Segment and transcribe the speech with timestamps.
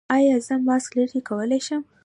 [0.15, 1.81] ایا زه ماسک لرې کولی شم؟